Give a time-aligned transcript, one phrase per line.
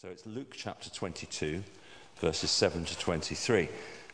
[0.00, 1.62] So it's Luke chapter 22,
[2.20, 3.68] verses 7 to 23.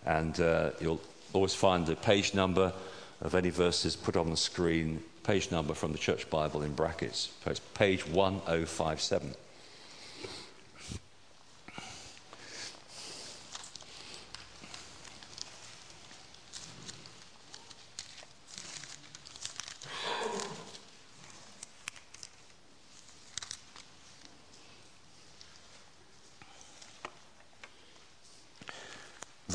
[0.04, 1.00] And uh, you'll
[1.32, 2.72] always find the page number
[3.20, 7.30] of any verses put on the screen, page number from the Church Bible in brackets.
[7.44, 9.36] So it's page 1057.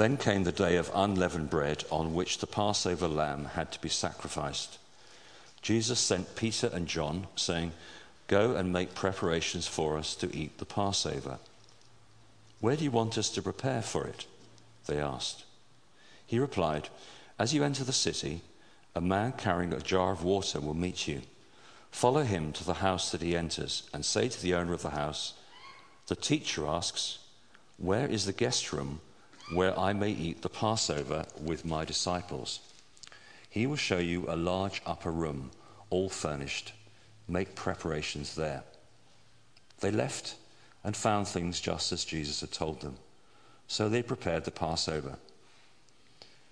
[0.01, 3.87] Then came the day of unleavened bread on which the Passover lamb had to be
[3.87, 4.79] sacrificed.
[5.61, 7.73] Jesus sent Peter and John, saying,
[8.25, 11.37] Go and make preparations for us to eat the Passover.
[12.61, 14.25] Where do you want us to prepare for it?
[14.87, 15.43] They asked.
[16.25, 16.89] He replied,
[17.37, 18.41] As you enter the city,
[18.95, 21.21] a man carrying a jar of water will meet you.
[21.91, 24.89] Follow him to the house that he enters, and say to the owner of the
[24.89, 25.33] house,
[26.07, 27.19] The teacher asks,
[27.77, 29.01] Where is the guest room?
[29.53, 32.59] Where I may eat the Passover with my disciples.
[33.49, 35.51] He will show you a large upper room,
[35.89, 36.73] all furnished.
[37.27, 38.63] Make preparations there.
[39.81, 40.35] They left
[40.83, 42.95] and found things just as Jesus had told them.
[43.67, 45.17] So they prepared the Passover.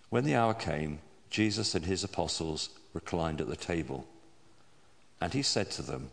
[0.10, 4.08] When the hour came, Jesus and his apostles reclined at the table.
[5.22, 6.10] And he said to them,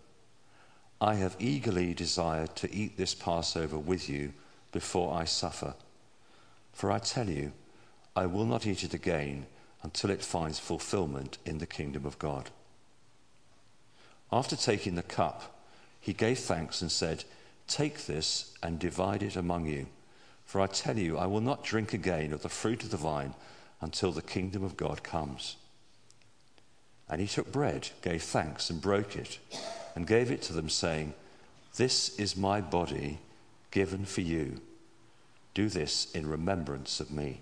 [1.00, 4.32] I have eagerly desired to eat this Passover with you
[4.72, 5.74] before I suffer.
[6.76, 7.52] For I tell you,
[8.14, 9.46] I will not eat it again
[9.82, 12.50] until it finds fulfillment in the kingdom of God.
[14.30, 15.58] After taking the cup,
[15.98, 17.24] he gave thanks and said,
[17.66, 19.86] Take this and divide it among you.
[20.44, 23.32] For I tell you, I will not drink again of the fruit of the vine
[23.80, 25.56] until the kingdom of God comes.
[27.08, 29.38] And he took bread, gave thanks, and broke it,
[29.94, 31.14] and gave it to them, saying,
[31.76, 33.18] This is my body
[33.70, 34.60] given for you.
[35.56, 37.40] Do this in remembrance of me.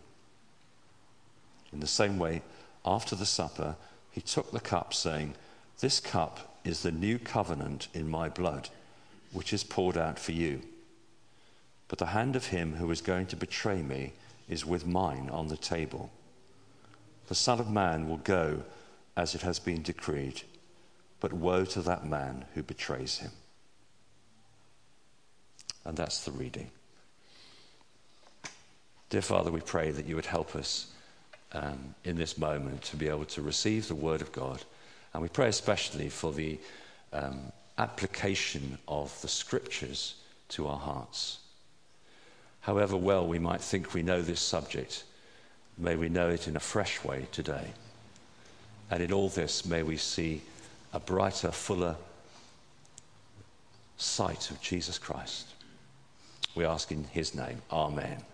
[1.72, 2.42] In the same way,
[2.86, 3.74] after the supper,
[4.12, 5.34] he took the cup, saying,
[5.80, 8.68] This cup is the new covenant in my blood,
[9.32, 10.62] which is poured out for you.
[11.88, 14.12] But the hand of him who is going to betray me
[14.48, 16.12] is with mine on the table.
[17.26, 18.62] The Son of Man will go
[19.16, 20.42] as it has been decreed,
[21.18, 23.32] but woe to that man who betrays him.
[25.84, 26.70] And that's the reading.
[29.14, 30.88] Dear Father, we pray that you would help us
[31.52, 34.60] um, in this moment to be able to receive the Word of God.
[35.12, 36.58] And we pray especially for the
[37.12, 40.16] um, application of the Scriptures
[40.48, 41.38] to our hearts.
[42.62, 45.04] However well we might think we know this subject,
[45.78, 47.68] may we know it in a fresh way today.
[48.90, 50.42] And in all this, may we see
[50.92, 51.94] a brighter, fuller
[53.96, 55.46] sight of Jesus Christ.
[56.56, 57.62] We ask in his name.
[57.70, 58.24] Amen.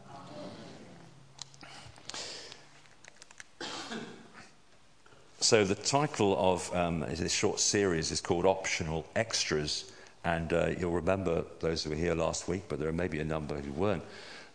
[5.51, 9.91] So, the title of um, this short series is called Optional Extras.
[10.23, 13.25] And uh, you'll remember those who were here last week, but there are maybe a
[13.25, 14.05] number who weren't,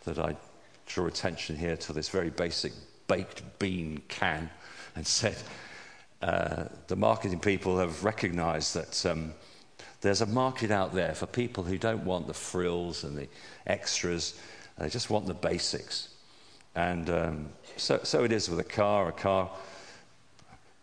[0.04, 0.34] that I
[0.86, 2.72] drew attention here to this very basic
[3.08, 4.48] baked bean can
[4.94, 5.36] and said
[6.22, 9.34] uh, the marketing people have recognized that um,
[10.00, 13.28] there's a market out there for people who don't want the frills and the
[13.66, 14.40] extras,
[14.78, 16.08] they just want the basics.
[16.74, 19.10] And um, so, so it is with a car.
[19.10, 19.50] A car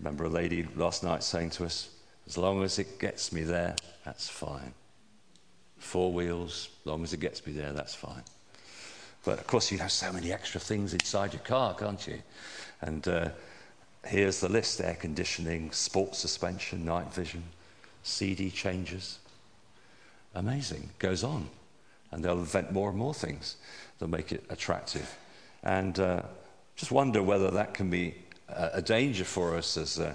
[0.03, 1.90] remember a lady last night saying to us,
[2.28, 4.74] as long as it gets me there, that's fine.
[5.78, 8.24] Four wheels, as long as it gets me there, that's fine.
[9.24, 12.22] But of course, you have so many extra things inside your car, can't you?
[12.81, 13.30] And uh,
[14.06, 17.44] here's the list air conditioning, sports suspension, night vision,
[18.03, 19.20] CD changes.
[20.35, 20.90] Amazing.
[21.00, 21.47] Goes on.
[22.12, 23.56] And they'll invent more and more things
[24.00, 25.18] that make it attractive.
[25.64, 26.24] And uh,
[26.75, 28.16] just wonder whether that can be
[28.56, 30.14] a danger for us as, uh,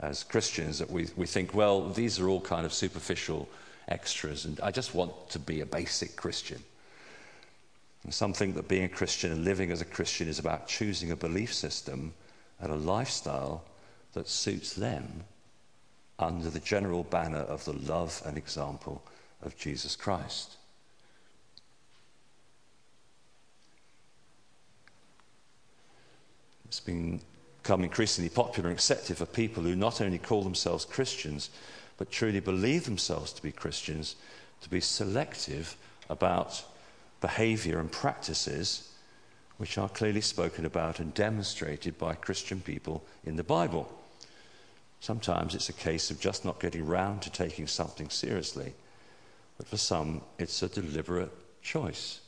[0.00, 3.48] as Christians that we, we think, well, these are all kind of superficial
[3.88, 6.62] extras, and I just want to be a basic Christian.
[8.04, 11.10] And some think that being a Christian and living as a Christian is about choosing
[11.10, 12.12] a belief system
[12.60, 13.64] and a lifestyle
[14.12, 15.24] that suits them
[16.18, 19.02] under the general banner of the love and example
[19.42, 20.56] of Jesus Christ.
[26.66, 27.20] It's been
[27.66, 31.50] become increasingly popular and accepted for people who not only call themselves Christians,
[31.98, 34.14] but truly believe themselves to be Christians,
[34.60, 35.76] to be selective
[36.08, 36.62] about
[37.20, 38.92] behavior and practices
[39.56, 43.92] which are clearly spoken about and demonstrated by Christian people in the Bible.
[45.00, 48.74] Sometimes it's a case of just not getting round to taking something seriously,
[49.58, 52.20] but for some, it's a deliberate choice.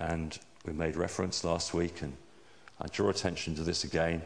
[0.00, 0.36] And
[0.66, 2.16] we made reference last week, and
[2.80, 4.22] I draw attention to this again.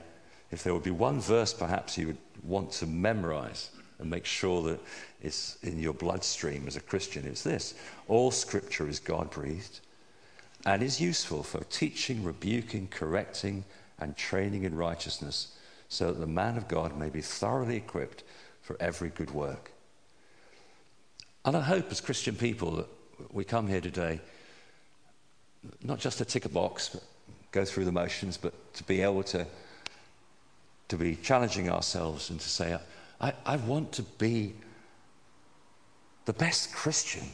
[0.51, 4.63] If there would be one verse perhaps you would want to memorize and make sure
[4.63, 4.81] that
[5.23, 7.75] it's in your bloodstream as a Christian, it's this
[8.09, 9.81] All scripture is God breathed
[10.67, 13.65] and is useful for teaching, rebuking, correcting,
[13.99, 15.57] and training in righteousness,
[15.89, 18.23] so that the man of God may be thoroughly equipped
[18.61, 19.73] for every good work.
[21.45, 22.89] And I hope as Christian people that
[23.33, 24.21] we come here today
[25.83, 27.03] not just to tick a box, but
[27.53, 29.47] go through the motions, but to be able to,
[30.89, 32.79] to be challenging ourselves and to say,
[33.21, 34.55] I, I want to be
[36.25, 37.29] the best Christian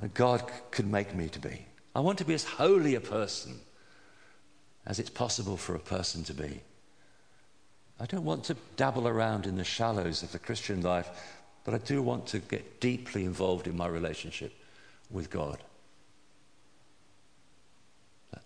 [0.00, 1.64] that God could make me to be.
[1.94, 3.60] I want to be as holy a person
[4.84, 6.60] as it's possible for a person to be.
[8.00, 11.08] I don't want to dabble around in the shallows of the Christian life,
[11.64, 14.52] but I do want to get deeply involved in my relationship
[15.10, 15.62] with God.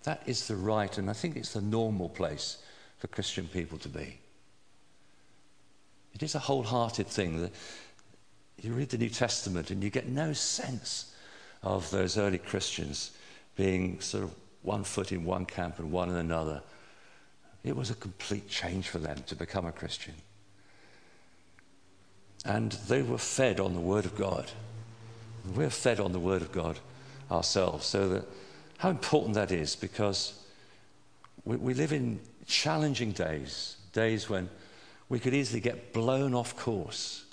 [0.04, 2.58] That is the right, and I think it's the normal place
[2.98, 4.18] for Christian people to be.
[6.14, 7.42] It is a wholehearted thing.
[7.42, 7.52] That
[8.60, 11.14] you read the New Testament and you get no sense
[11.62, 13.12] of those early Christians
[13.56, 16.62] being sort of one foot in one camp and one in another.
[17.64, 20.14] It was a complete change for them to become a Christian.
[22.44, 24.50] And they were fed on the Word of God.
[25.54, 26.78] We're fed on the Word of God
[27.30, 28.24] ourselves, so that
[28.78, 30.40] how important that is because
[31.44, 34.48] we, we live in challenging days, days when
[35.08, 37.24] we could easily get blown off course.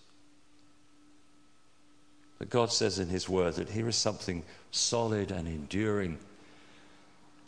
[2.40, 6.18] But God says in His Word that here is something solid and enduring.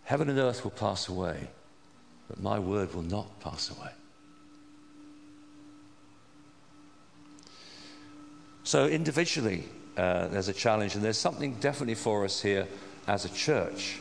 [0.03, 1.49] Heaven and earth will pass away,
[2.29, 3.91] but my word will not pass away.
[8.63, 9.63] So, individually,
[9.97, 12.67] uh, there's a challenge, and there's something definitely for us here
[13.07, 13.99] as a church.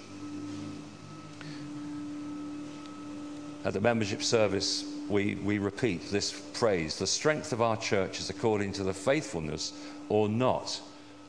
[3.65, 8.31] At the membership service, we, we repeat this phrase the strength of our church is
[8.31, 9.73] according to the faithfulness
[10.09, 10.81] or not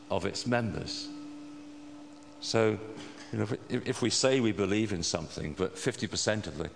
[0.10, 1.08] of its members.
[2.40, 2.78] So,
[3.32, 6.70] you know, if, if we say we believe in something, but 50% of the,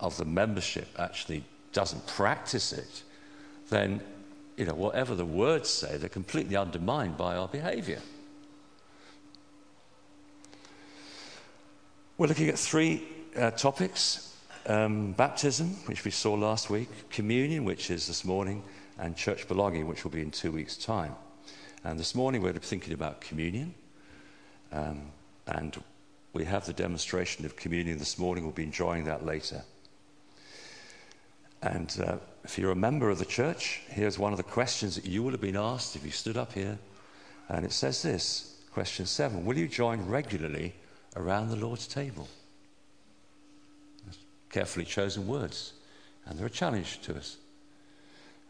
[0.00, 3.02] of the membership actually doesn't practice it,
[3.68, 4.00] then,
[4.56, 8.00] you know, whatever the words say, they're completely undermined by our behavior.
[12.18, 14.34] We're looking at three uh, topics
[14.64, 18.62] um, baptism, which we saw last week, communion, which is this morning,
[18.98, 21.14] and church belonging, which will be in two weeks' time.
[21.84, 23.74] And this morning we're thinking about communion.
[24.72, 25.02] Um,
[25.46, 25.76] and
[26.32, 28.44] we have the demonstration of communion this morning.
[28.44, 29.62] We'll be enjoying that later.
[31.60, 35.04] And uh, if you're a member of the church, here's one of the questions that
[35.04, 36.78] you would have been asked if you stood up here.
[37.50, 40.72] And it says this question seven Will you join regularly
[41.16, 42.28] around the Lord's table.
[44.50, 45.72] Carefully chosen words,
[46.26, 47.36] and they're a challenge to us.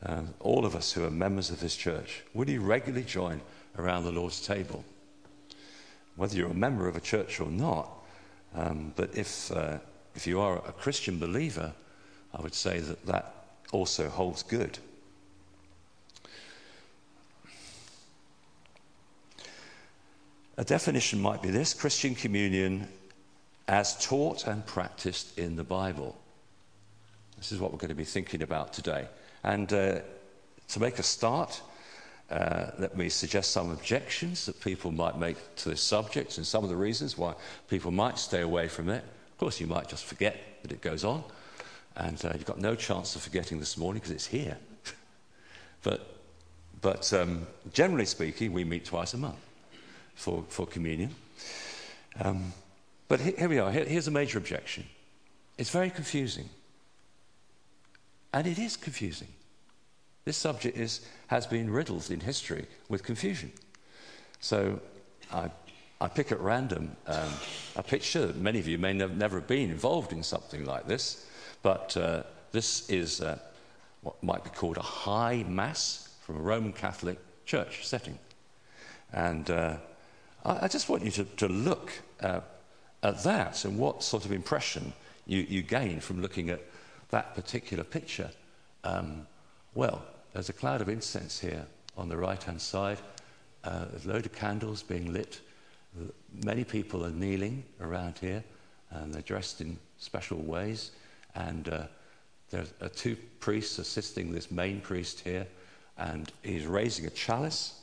[0.05, 3.41] Um, all of us who are members of this church, will you regularly join
[3.79, 4.85] around the Lord's table?
[6.17, 7.89] Whether you're a member of a church or not,
[8.55, 9.79] um, but if, uh,
[10.15, 11.73] if you are a Christian believer,
[12.35, 13.35] I would say that that
[13.73, 14.79] also holds good.
[20.59, 22.89] A definition might be this Christian communion
[23.69, 26.17] as taught and practiced in the Bible.
[27.37, 29.07] This is what we're going to be thinking about today.
[29.45, 29.99] And uh,
[30.69, 31.61] to make a start,
[32.31, 36.65] uh, let me suggest some objections that people might make to this subject and some
[36.65, 37.35] of the reasons why
[37.69, 39.05] people might stay away from it.
[39.33, 41.23] Of course, you might just forget that it goes on,
[41.97, 44.57] and uh, you've got no chance of forgetting this morning because it's here.
[45.83, 46.15] but
[46.81, 49.46] but um, generally speaking, we meet twice a month
[50.17, 51.15] for, for communion.
[52.21, 52.53] Um,
[53.09, 53.71] but here we are.
[53.71, 54.85] Here, here's a major objection
[55.59, 56.49] it's very confusing.
[58.33, 59.29] And it is confusing.
[60.27, 63.53] This subject is, has been riddled in history with confusion.
[64.41, 64.81] So
[65.33, 65.51] I,
[66.01, 67.33] I pick at random um,
[67.77, 68.27] a picture.
[68.27, 71.25] That many of you may have never have been involved in something like this,
[71.63, 73.39] but uh, this is uh,
[74.03, 78.19] what might be called a high mass from a Roman Catholic church setting.
[79.13, 79.77] And uh,
[80.47, 82.41] I, I just want you to, to look uh,
[83.03, 84.93] at that and what sort of impression
[85.27, 86.61] you, you gain from looking at
[87.11, 88.31] that particular picture.
[88.85, 89.27] Um,
[89.75, 92.99] well, there's a cloud of incense here on the right hand side.
[93.65, 95.41] Uh, a load of candles being lit.
[96.45, 98.45] Many people are kneeling around here
[98.91, 100.93] and they're dressed in special ways.
[101.35, 101.83] And uh,
[102.51, 105.47] there are two priests assisting this main priest here,
[105.99, 107.81] and he's raising a chalice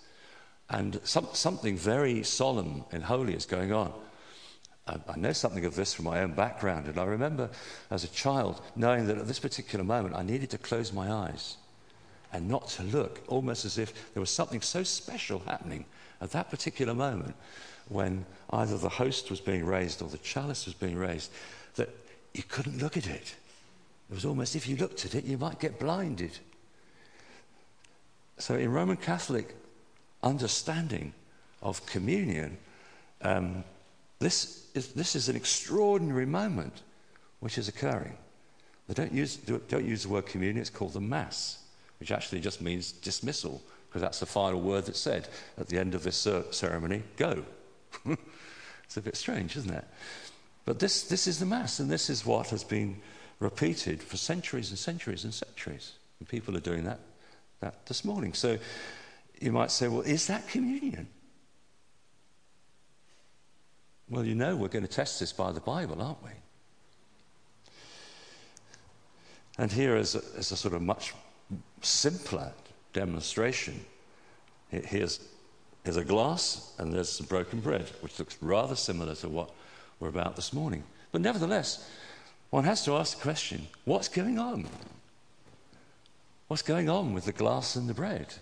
[0.69, 3.93] And some, something very solemn and holy is going on.
[4.87, 7.49] I, I know something of this from my own background, and I remember
[7.91, 11.57] as a child knowing that at this particular moment I needed to close my eyes
[12.31, 15.85] and not to look, almost as if there was something so special happening
[16.19, 17.35] at that particular moment
[17.89, 21.31] when either the host was being raised or the chalice was being raised
[21.75, 21.89] that
[22.33, 23.35] you couldn't look at it.
[24.09, 26.37] It was almost if you looked at it, you might get blinded.
[28.37, 29.55] So, in Roman Catholic
[30.23, 31.13] understanding
[31.61, 32.57] of communion,
[33.21, 33.63] um,
[34.19, 36.81] this, is, this is an extraordinary moment
[37.39, 38.17] which is occurring.
[38.87, 41.59] They don't use, don't use the word communion, it's called the Mass,
[41.99, 45.95] which actually just means dismissal, because that's the final word that's said at the end
[45.95, 47.43] of this ceremony go.
[48.83, 49.85] it's a bit strange, isn't it?
[50.65, 52.97] But this, this is the Mass, and this is what has been
[53.39, 55.93] repeated for centuries and centuries and centuries.
[56.19, 56.99] And people are doing that,
[57.59, 58.33] that this morning.
[58.33, 58.57] So
[59.43, 61.07] you might say, well, is that communion?
[64.09, 66.29] Well, you know, we're going to test this by the Bible, aren't we?
[69.57, 71.13] And here is a, is a sort of much
[71.81, 72.53] simpler
[72.93, 73.83] demonstration.
[74.69, 75.19] Here's,
[75.83, 79.51] here's a glass, and there's some broken bread, which looks rather similar to what
[79.99, 80.83] we're about this morning.
[81.11, 81.89] But nevertheless,
[82.49, 84.67] one has to ask the question what's going on?
[86.47, 88.35] What's going on with the glass and the bread?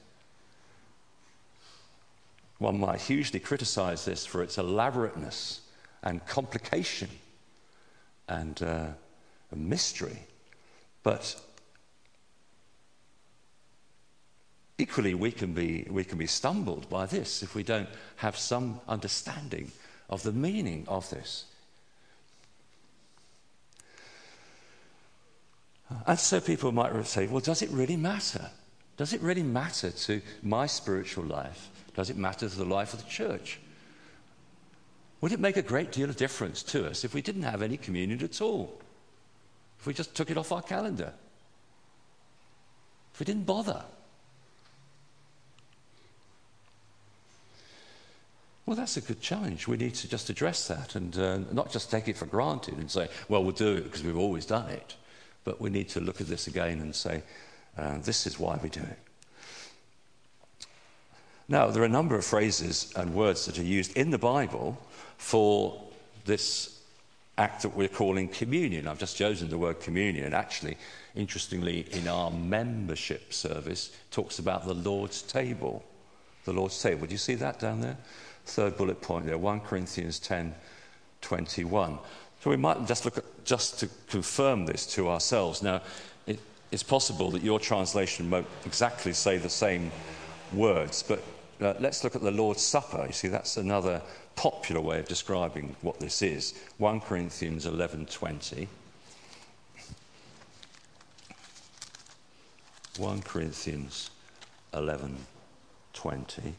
[2.61, 5.61] One might hugely criticize this for its elaborateness
[6.03, 7.09] and complication
[8.27, 8.87] and uh,
[9.55, 10.19] mystery.
[11.01, 11.41] But
[14.77, 18.79] equally, we can, be, we can be stumbled by this if we don't have some
[18.87, 19.71] understanding
[20.07, 21.45] of the meaning of this.
[26.05, 28.51] And so people might say, well, does it really matter?
[28.97, 31.71] Does it really matter to my spiritual life?
[31.93, 33.59] Does it matter to the life of the church?
[35.21, 37.77] Would it make a great deal of difference to us if we didn't have any
[37.77, 38.79] communion at all?
[39.79, 41.13] If we just took it off our calendar?
[43.13, 43.83] If we didn't bother?
[48.65, 49.67] Well, that's a good challenge.
[49.67, 52.89] We need to just address that and uh, not just take it for granted and
[52.89, 54.95] say, well, we'll do it because we've always done it.
[55.43, 57.23] But we need to look at this again and say,
[57.77, 58.99] uh, this is why we do it.
[61.47, 64.77] Now, there are a number of phrases and words that are used in the Bible
[65.17, 65.81] for
[66.25, 66.81] this
[67.37, 68.87] act that we're calling communion.
[68.87, 70.25] I've just chosen the word communion.
[70.25, 70.77] And Actually,
[71.15, 75.83] interestingly, in our membership service, talks about the Lord's table.
[76.45, 77.07] The Lord's table.
[77.07, 77.97] Do you see that down there?
[78.45, 80.53] Third bullet point there, 1 Corinthians 10
[81.21, 81.99] 21.
[82.43, 85.61] So we might just look at, just to confirm this to ourselves.
[85.61, 85.81] Now,
[86.25, 86.39] it,
[86.71, 89.91] it's possible that your translation won't exactly say the same
[90.53, 91.23] words, but
[91.61, 93.05] uh, let's look at the Lord's Supper.
[93.05, 94.01] You see, that's another
[94.35, 96.53] popular way of describing what this is.
[96.77, 98.67] 1 Corinthians 11:20.
[102.97, 104.09] 1 Corinthians
[104.73, 106.53] 11:20.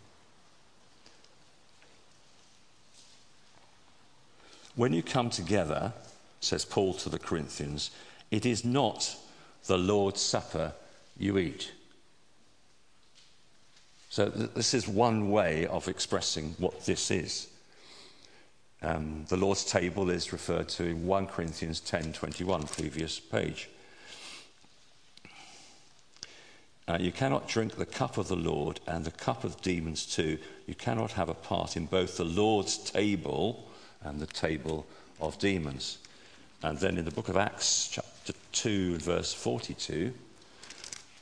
[4.75, 5.93] When you come together,
[6.41, 7.91] says Paul to the Corinthians,
[8.31, 9.17] it is not
[9.67, 10.73] the Lord's Supper
[11.19, 11.73] you eat.
[14.13, 17.49] So, th- this is one way of expressing what this is.
[18.83, 23.71] Um, the Lord's table is referred to in 1 Corinthians 10:21, previous page.
[26.87, 30.39] Uh, you cannot drink the cup of the Lord and the cup of demons too.
[30.67, 33.67] You cannot have a part in both the Lord's table
[34.03, 34.85] and the table
[35.23, 35.97] of demons.
[36.63, 40.13] And then in the book of Acts, chapter 2, verse 42,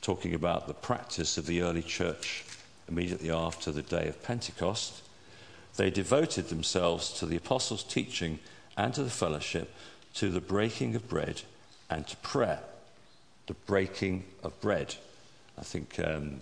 [0.01, 2.43] talking about the practice of the early church
[2.91, 5.01] immediately after the day of Pentecost,
[5.77, 8.39] they devoted themselves to the apostles' teaching
[8.77, 9.73] and to the fellowship,
[10.15, 11.41] to the breaking of bread
[11.89, 12.59] and to prayer.
[13.47, 14.95] The breaking of bread.
[15.57, 16.41] I think um,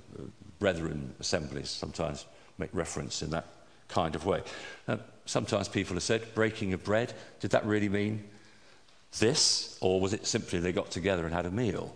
[0.58, 2.26] brethren assemblies sometimes
[2.58, 3.46] make reference in that
[3.88, 4.42] kind of way.
[4.88, 8.24] Uh, sometimes people have said, breaking of bread, did that really mean
[9.20, 9.78] this?
[9.82, 11.96] Or was it simply they got together and had a meal?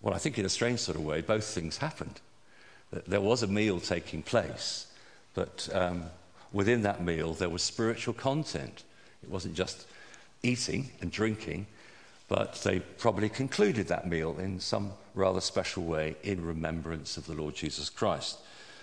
[0.00, 2.20] Well, I think in a strange sort of way, both things happened.
[3.06, 4.86] There was a meal taking place,
[5.34, 6.04] but um,
[6.52, 8.84] within that meal, there was spiritual content.
[9.22, 9.86] It wasn't just
[10.42, 11.66] eating and drinking,
[12.28, 17.34] but they probably concluded that meal in some rather special way in remembrance of the
[17.34, 18.38] Lord Jesus Christ.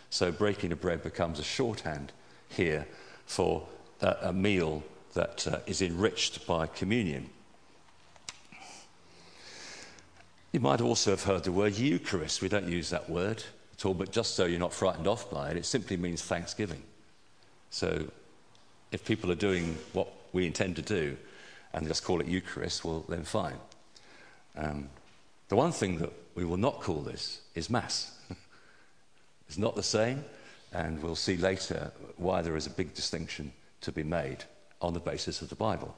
[0.10, 2.12] So breaking of bread becomes a shorthand
[2.50, 2.88] here
[3.26, 3.68] for
[4.02, 7.30] a, a meal that uh, is enriched by communion.
[10.52, 12.42] You might also have heard the word Eucharist.
[12.42, 13.44] We don't use that word
[13.82, 16.84] at all, but just so you're not frightened off by it, it simply means thanksgiving.
[17.72, 18.06] So
[18.92, 21.18] if people are doing what we intend to do
[21.74, 23.56] and just call it Eucharist, well, then fine.
[24.56, 24.90] Um,
[25.50, 28.20] the one thing that we will not call this is Mass.
[29.48, 30.24] it's not the same,
[30.74, 34.44] and we'll see later why there is a big distinction to be made
[34.82, 35.96] on the basis of the Bible.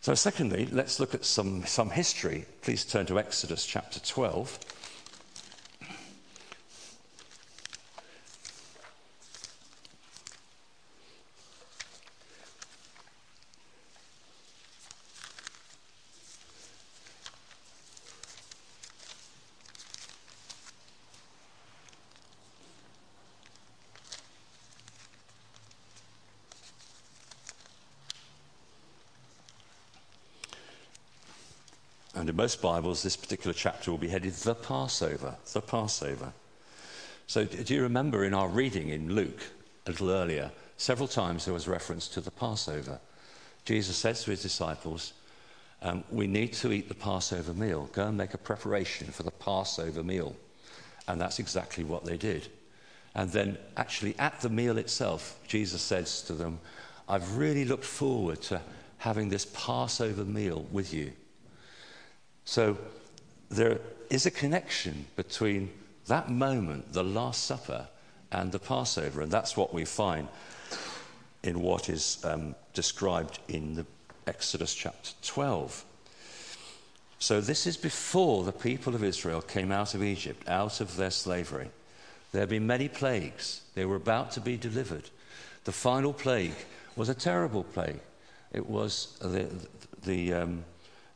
[0.00, 2.44] So, secondly, let's look at some, some history.
[2.62, 4.58] Please turn to Exodus chapter 12.
[32.38, 35.34] Most Bibles, this particular chapter will be headed The Passover.
[35.52, 36.32] The Passover.
[37.26, 39.42] So, do you remember in our reading in Luke
[39.86, 43.00] a little earlier, several times there was reference to the Passover?
[43.64, 45.14] Jesus says to his disciples,
[45.82, 47.90] um, We need to eat the Passover meal.
[47.92, 50.36] Go and make a preparation for the Passover meal.
[51.08, 52.46] And that's exactly what they did.
[53.16, 56.60] And then, actually, at the meal itself, Jesus says to them,
[57.08, 58.60] I've really looked forward to
[58.98, 61.10] having this Passover meal with you.
[62.48, 62.78] So
[63.50, 63.78] there
[64.08, 65.68] is a connection between
[66.06, 67.88] that moment, the Last Supper,
[68.32, 70.28] and the Passover, and that's what we find
[71.42, 73.84] in what is um, described in the
[74.26, 75.84] Exodus chapter 12.
[77.18, 81.10] So, this is before the people of Israel came out of Egypt, out of their
[81.10, 81.68] slavery.
[82.32, 83.60] There had been many plagues.
[83.74, 85.10] They were about to be delivered.
[85.64, 86.56] The final plague
[86.96, 88.00] was a terrible plague.
[88.54, 89.50] It was the,
[90.02, 90.64] the, um,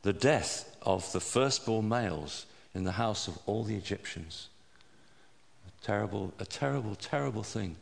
[0.02, 4.48] the death of the firstborn males in the house of all the Egyptians.
[5.66, 7.76] A terrible, a terrible, terrible thing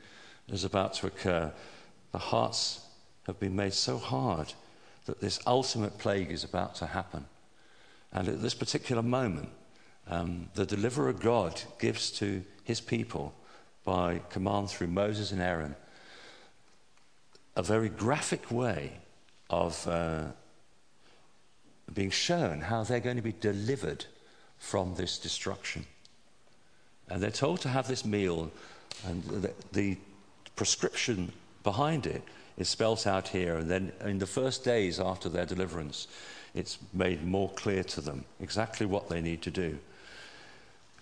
[0.48, 1.52] is about to occur.
[2.12, 2.80] The hearts
[3.26, 4.52] have been made so hard
[5.06, 7.26] that this ultimate plague is about to happen.
[8.12, 9.50] And at this particular moment,
[10.08, 13.34] um, the deliverer God gives to his people
[13.84, 15.76] by command through Moses and Aaron
[17.56, 18.92] a very graphic way
[19.48, 20.24] of uh,
[21.94, 24.04] being shown how they're going to be delivered
[24.58, 25.86] from this destruction.
[27.08, 28.50] And they're told to have this meal,
[29.06, 29.96] and the, the
[30.54, 31.32] prescription
[31.64, 32.22] behind it
[32.56, 33.56] is spelt out here.
[33.56, 36.06] And then in the first days after their deliverance,
[36.54, 39.78] it's made more clear to them exactly what they need to do.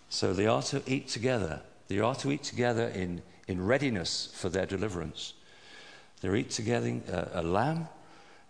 [0.08, 1.60] So they are to eat together.
[1.88, 5.34] They are to eat together in, in readiness for their deliverance.
[6.20, 7.88] They're eat together a, a lamb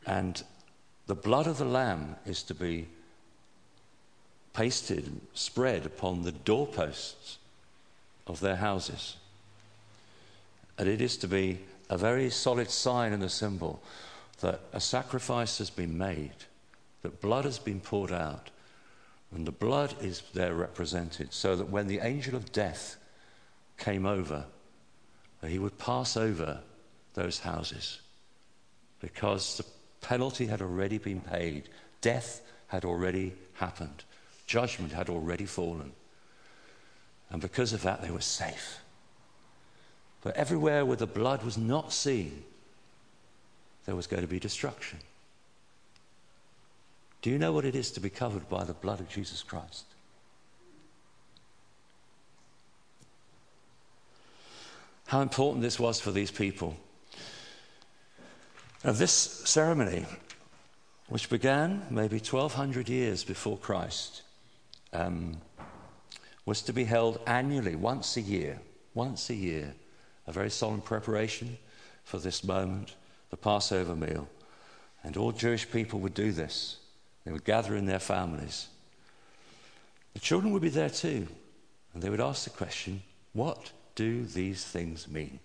[0.06, 0.42] and
[1.08, 2.86] the blood of the Lamb is to be
[4.52, 7.38] pasted, spread upon the doorposts
[8.26, 9.16] of their houses.
[10.76, 13.82] And it is to be a very solid sign and a symbol
[14.40, 16.44] that a sacrifice has been made,
[17.00, 18.50] that blood has been poured out,
[19.34, 22.96] and the blood is there represented, so that when the angel of death
[23.78, 24.44] came over,
[25.46, 26.60] he would pass over
[27.14, 28.00] those houses
[29.00, 29.64] because the
[30.00, 31.68] penalty had already been paid,
[32.00, 34.04] death had already happened,
[34.46, 35.92] judgment had already fallen.
[37.30, 38.78] And because of that, they were safe.
[40.22, 42.44] But everywhere where the blood was not seen,
[43.86, 44.98] there was going to be destruction.
[47.22, 49.84] Do you know what it is to be covered by the blood of Jesus Christ?
[55.06, 56.76] How important this was for these people.
[58.84, 60.06] Now, this ceremony,
[61.08, 64.22] which began maybe 1200 years before Christ,
[64.92, 65.38] um,
[66.46, 68.60] was to be held annually, once a year,
[68.94, 69.74] once a year,
[70.28, 71.58] a very solemn preparation
[72.04, 72.94] for this moment,
[73.30, 74.28] the Passover meal.
[75.02, 76.76] And all Jewish people would do this.
[77.24, 78.68] They would gather in their families.
[80.14, 81.26] The children would be there too,
[81.92, 85.40] and they would ask the question what do these things mean?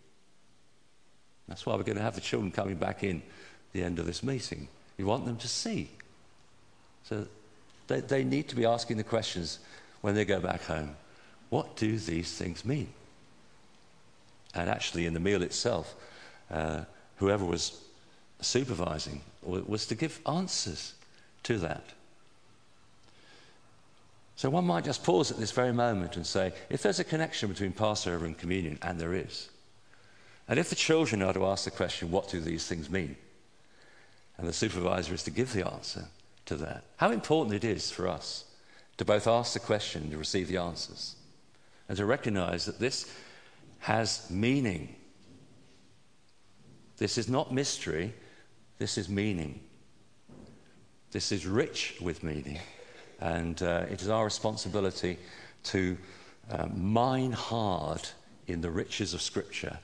[1.48, 3.22] That's why we're going to have the children coming back in
[3.74, 4.68] the end of this meeting.
[4.98, 5.90] We want them to see.
[7.04, 7.28] So
[7.88, 9.60] they, they need to be asking the questions
[10.02, 10.96] when they go back home.
[11.50, 12.88] What do these things mean?
[14.56, 15.96] And actually, in the meal itself,
[16.52, 16.82] uh,
[17.18, 17.82] whoever was
[18.42, 20.94] supervising was to give answers
[21.44, 21.84] to that.
[24.36, 27.50] So one might just pause at this very moment and say, if there's a connection
[27.50, 29.50] between Passover and communion, and there is,
[30.48, 33.16] and if the children are to ask the question, what do these things mean?
[34.38, 36.06] And the supervisor is to give the answer
[36.46, 36.84] to that.
[36.98, 38.46] How important it is for us
[38.98, 41.16] to both ask the question and to receive the answers.
[41.90, 43.12] and to recognize that this
[43.80, 44.96] has meaning.
[46.98, 48.14] This is not mystery,
[48.78, 49.60] this is meaning.
[51.12, 52.60] This is rich with meaning.
[53.20, 55.18] And uh, it is our responsibility
[55.66, 55.98] to
[56.50, 58.08] uh, mine hard
[58.48, 59.78] in the riches of Scripture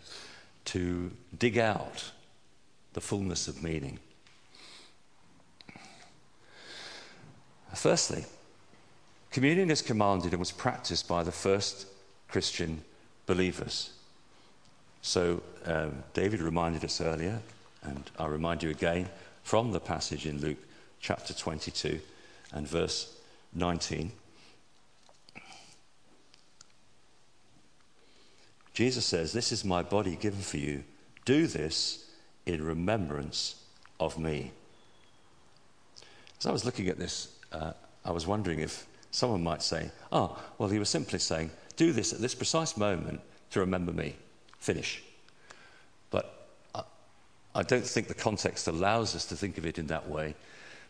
[0.65, 2.11] to dig out
[2.93, 3.99] the fullness of meaning.
[7.73, 8.25] Firstly,
[9.31, 11.87] communion is commanded and was practiced by the first
[12.27, 12.83] Christian
[13.25, 13.91] believers.
[15.01, 17.41] So, um, David reminded us earlier,
[17.83, 19.07] and I'll remind you again
[19.43, 20.57] from the passage in Luke
[20.99, 21.99] chapter 22
[22.51, 23.15] and verse
[23.53, 24.11] 19.
[28.79, 30.85] Jesus says, This is my body given for you.
[31.25, 32.09] Do this
[32.45, 33.61] in remembrance
[33.99, 34.53] of me.
[36.39, 37.73] As I was looking at this, uh,
[38.05, 42.13] I was wondering if someone might say, Oh, well, he was simply saying, Do this
[42.13, 44.15] at this precise moment to remember me.
[44.59, 45.03] Finish.
[46.09, 46.83] But I,
[47.55, 50.35] I don't think the context allows us to think of it in that way.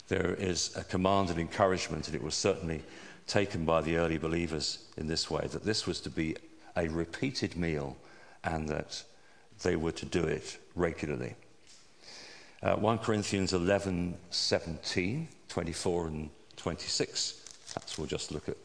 [0.09, 2.83] There is a command and encouragement, and it was certainly
[3.25, 6.35] taken by the early believers in this way that this was to be
[6.79, 7.97] a repeated meal
[8.43, 9.03] and that
[9.63, 11.35] they were to do it regularly.
[12.63, 17.33] Uh, 1 Corinthians 11 17, 24 and 26.
[17.73, 18.57] Perhaps we'll just look at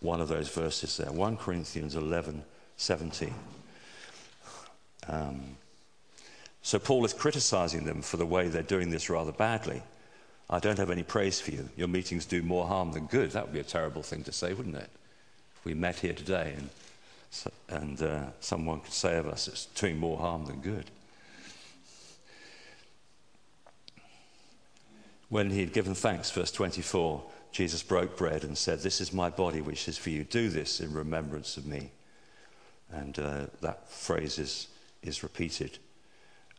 [0.00, 1.12] one of those verses there.
[1.12, 2.42] 1 Corinthians 11
[2.76, 3.34] 17.
[5.08, 5.56] Um,
[6.62, 9.82] so Paul is criticizing them for the way they're doing this rather badly.
[10.48, 11.68] I don't have any praise for you.
[11.76, 13.30] Your meetings do more harm than good.
[13.32, 14.90] That would be a terrible thing to say, wouldn't it?
[15.64, 16.70] We met here today and,
[17.68, 20.90] and uh, someone could say of us, it's doing more harm than good.
[25.28, 29.30] When he had given thanks, verse 24, Jesus broke bread and said, This is my
[29.30, 30.24] body, which is for you.
[30.24, 31.90] Do this in remembrance of me.
[32.90, 34.68] And uh, that phrase is,
[35.02, 35.78] is repeated.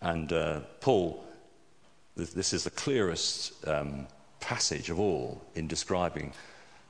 [0.02, 1.24] And uh, Paul,
[2.16, 4.08] this is the clearest um,
[4.40, 6.34] passage of all in describing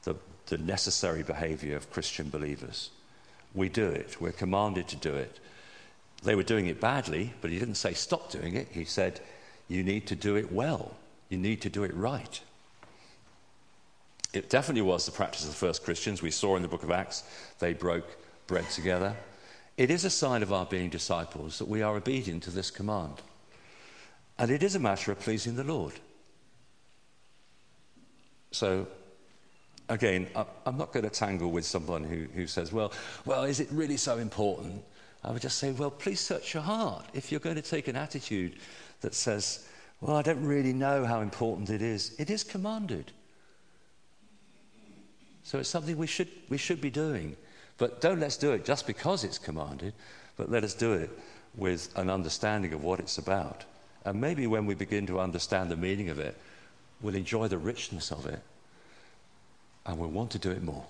[0.03, 0.15] the,
[0.47, 2.89] the necessary behavior of Christian believers.
[3.55, 5.39] We do it, we're commanded to do it.
[6.23, 8.67] They were doing it badly, but he didn't say stop doing it.
[8.71, 9.19] He said,
[9.67, 10.95] You need to do it well,
[11.29, 12.41] you need to do it right.
[14.33, 16.21] It definitely was the practice of the first Christians.
[16.21, 17.23] We saw in the book of Acts
[17.59, 19.15] they broke bread together.
[19.77, 23.21] It is a sign of our being disciples that we are obedient to this command.
[24.37, 25.93] And it is a matter of pleasing the Lord.
[28.51, 28.87] So,
[29.89, 30.27] again,
[30.65, 32.91] I'm not going to tangle with someone who, who says, well,
[33.25, 34.83] well, is it really so important?
[35.23, 37.05] I would just say, well, please search your heart.
[37.13, 38.53] If you're going to take an attitude
[39.01, 39.67] that says,
[40.01, 43.11] well, I don't really know how important it is, it is commanded.
[45.43, 47.35] So it's something we should, we should be doing.
[47.77, 49.93] But don't let's do it just because it's commanded,
[50.37, 51.09] but let us do it
[51.55, 53.63] with an understanding of what it's about.
[54.05, 56.37] And maybe when we begin to understand the meaning of it,
[57.01, 58.41] we'll enjoy the richness of it
[59.85, 60.85] and we'll want to do it more.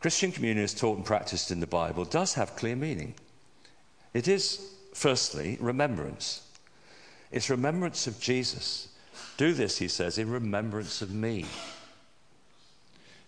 [0.00, 3.14] Christian communion, as taught and practiced in the Bible, does have clear meaning.
[4.12, 6.46] It is, firstly, remembrance.
[7.32, 8.88] It's remembrance of Jesus.
[9.36, 11.46] Do this, he says, in remembrance of me.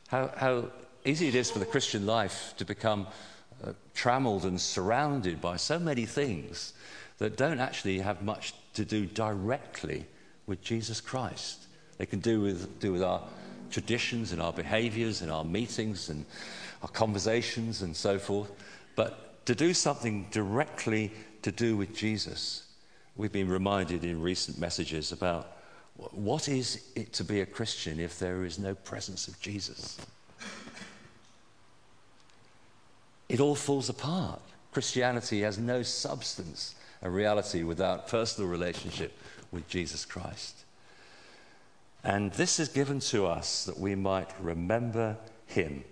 [0.08, 0.64] How, how
[1.04, 3.06] easy it is for the Christian life to become
[3.64, 6.74] uh, trammeled and surrounded by so many things
[7.18, 10.04] that don't actually have much to do directly
[10.46, 11.65] with Jesus Christ.
[11.98, 13.22] They can do with, do with our
[13.70, 16.24] traditions and our behaviors and our meetings and
[16.82, 18.50] our conversations and so forth.
[18.94, 22.64] But to do something directly to do with Jesus,
[23.16, 25.56] we've been reminded in recent messages about
[25.96, 29.96] what is it to be a Christian if there is no presence of Jesus?
[33.28, 34.40] It all falls apart.
[34.72, 39.18] Christianity has no substance and reality without personal relationship
[39.50, 40.65] with Jesus Christ.
[42.06, 45.82] And this is given to us that we might remember him.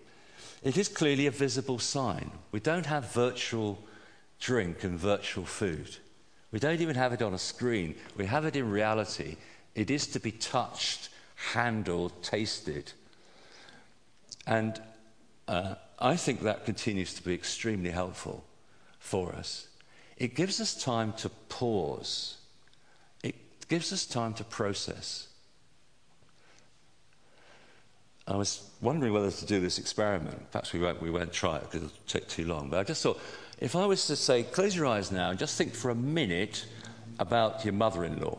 [0.63, 2.31] It is clearly a visible sign.
[2.53, 3.83] We don't have virtual
[4.39, 5.97] drink and virtual food.
[6.53, 7.97] We don't even have it on a screen.
[8.17, 9.37] We have it in reality
[9.75, 11.09] it is to be touched,
[11.53, 12.93] handled, tasted.
[14.47, 14.81] And
[15.49, 18.45] uh, I think that continues to be extremely helpful
[19.01, 19.67] for us.
[20.17, 22.37] It gives us time to pause,
[23.25, 23.35] it
[23.69, 25.27] gives us time to process.
[28.27, 30.51] I was wondering whether to do this experiment.
[30.51, 32.71] Perhaps we won't, we won't try it because it'll take too long.
[32.71, 33.21] But I just thought
[33.59, 36.67] if I was to say, close your eyes now and just think for a minute
[37.19, 38.39] about your mother in law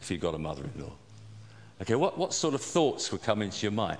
[0.00, 0.92] if you've got a mother in law.
[1.82, 3.98] Okay, what, what sort of thoughts would come into your mind?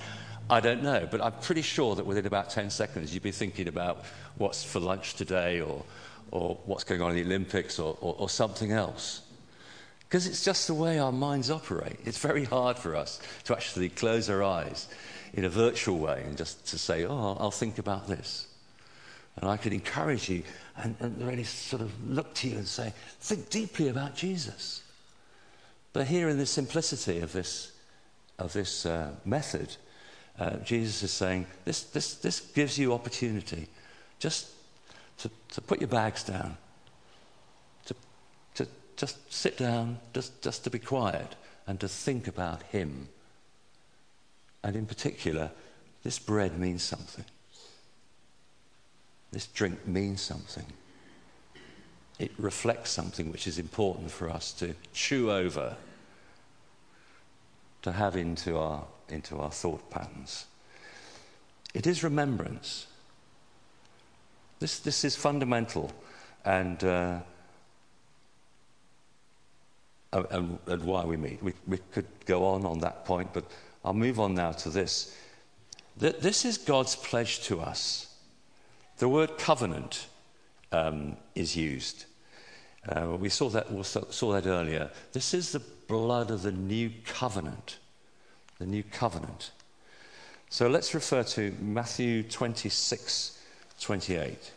[0.49, 3.69] I don't know, but I'm pretty sure that within about 10 seconds you'd be thinking
[3.69, 4.05] about
[4.37, 5.85] what's for lunch today or,
[6.31, 9.23] or what's going on in the Olympics or, or, or something else.
[10.11, 12.01] Because it's just the way our minds operate.
[12.05, 14.89] It's very hard for us to actually close our eyes
[15.33, 18.49] in a virtual way and just to say, oh, I'll think about this.
[19.37, 20.43] And I could encourage you
[20.77, 24.83] and, and really sort of look to you and say, think deeply about Jesus.
[25.93, 27.71] But here in the simplicity of this,
[28.37, 29.77] of this uh, method,
[30.41, 33.69] uh, Jesus is saying, this, this, this gives you opportunity
[34.19, 34.49] just
[35.19, 36.57] to, to put your bags down,
[39.01, 41.35] just sit down, just, just to be quiet,
[41.67, 43.09] and to think about Him.
[44.63, 45.51] And in particular,
[46.03, 47.25] this bread means something.
[49.33, 50.67] This drink means something.
[52.19, 55.79] It reflects something which is important for us to chew over,
[57.81, 60.45] to have into our, into our thought patterns.
[61.73, 62.87] It is remembrance.
[64.59, 65.91] This, this is fundamental
[66.45, 67.21] and, uh,
[70.13, 71.43] and, and, why we meet.
[71.43, 73.45] We, we could go on on that point, but
[73.85, 75.17] I'll move on now to this.
[75.97, 78.11] This is God's pledge to us
[79.01, 80.09] the word covenant
[80.73, 82.05] um, is used.
[82.87, 84.91] Uh, we saw that, we saw that earlier.
[85.13, 87.79] This is the blood of the new covenant.
[88.59, 89.53] The new covenant.
[90.51, 93.39] So let's refer to Matthew 26
[93.81, 94.53] 28.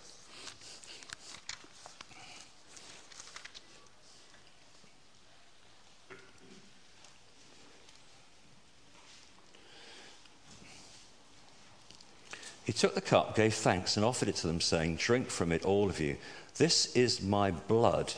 [12.64, 15.66] He took the cup, gave thanks, and offered it to them, saying, Drink from it,
[15.66, 16.18] all of you.
[16.56, 18.14] This is my blood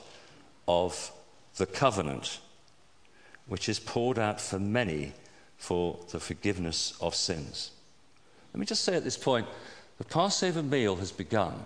[0.67, 1.11] of
[1.55, 2.39] the covenant,
[3.47, 5.13] which is poured out for many
[5.57, 7.71] for the forgiveness of sins.
[8.53, 9.47] Let me just say at this point
[9.97, 11.65] the Passover meal has begun.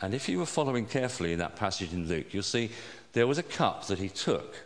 [0.00, 2.70] And if you were following carefully in that passage in Luke, you'll see
[3.14, 4.56] there was a cup that he took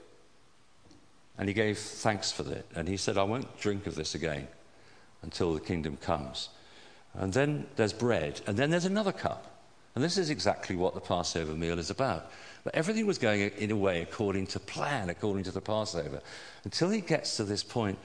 [1.38, 2.66] and he gave thanks for it.
[2.74, 4.48] And he said, I won't drink of this again
[5.22, 6.48] until the kingdom comes.
[7.14, 9.46] And then there's bread, and then there's another cup.
[9.94, 12.30] And this is exactly what the Passover meal is about.
[12.62, 16.20] But everything was going in a way according to plan, according to the Passover,
[16.64, 17.98] until he gets to this point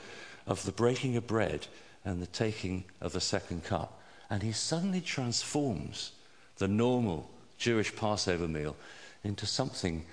[0.47, 1.67] of the breaking of bread
[2.03, 4.01] and the taking of the second cup.
[4.29, 6.13] And he suddenly transforms
[6.57, 8.75] the normal Jewish Passover meal
[9.23, 10.05] into something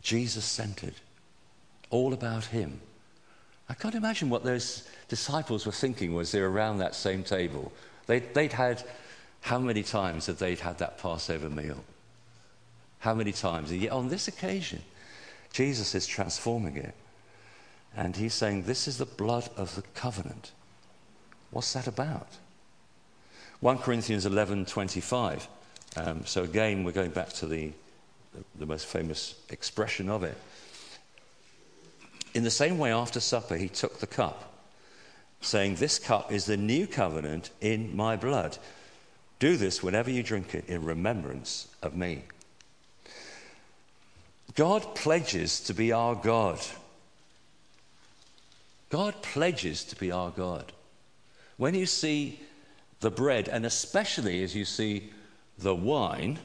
[0.00, 0.94] Jesus centered,
[1.90, 2.80] all about him.
[3.68, 7.72] I can't imagine what those disciples were thinking as they were around that same table
[8.06, 8.82] They'd, they'd had,
[9.42, 11.84] how many times had they had that Passover meal?
[13.00, 13.70] How many times?
[13.70, 14.82] And yet on this occasion,
[15.52, 16.94] Jesus is transforming it.
[17.96, 20.52] And he's saying, This is the blood of the covenant.
[21.50, 22.28] What's that about?
[23.60, 25.48] 1 Corinthians 11 25.
[25.96, 27.72] Um, so again, we're going back to the,
[28.58, 30.36] the most famous expression of it.
[32.34, 34.55] In the same way, after supper, he took the cup
[35.40, 38.58] saying, This cup is the new covenant in my blood.
[39.38, 42.22] Do this whenever you drink it in remembrance of me.
[44.54, 46.58] God pledges to be our God.
[48.88, 50.72] God pledges to be our God.
[51.58, 52.40] When you see
[53.00, 55.10] the bread, and especially as you see
[55.58, 56.38] the wine,